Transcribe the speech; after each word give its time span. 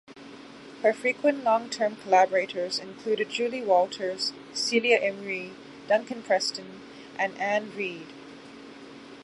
Her 0.81 0.93
frequent 0.93 1.43
long-term 1.43 1.97
collaborators 1.97 2.79
included 2.79 3.29
Julie 3.29 3.63
Walters, 3.63 4.33
Celia 4.51 4.99
Imrie, 4.99 5.53
Duncan 5.87 6.23
Preston, 6.23 6.81
and 7.19 7.37
Anne 7.37 7.71
Reid. 7.75 8.07